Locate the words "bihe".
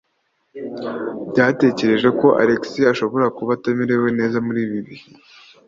4.87-5.05